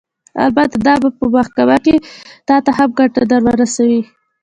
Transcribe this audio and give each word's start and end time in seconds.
البته 0.45 0.75
دا 0.87 0.93
به 1.01 1.09
په 1.17 1.25
محکمه 1.35 1.77
کښې 1.85 1.97
تا 2.47 2.55
ته 2.65 2.69
هم 2.77 2.89
ګټه 2.99 3.21
درورسوي. 3.31 4.01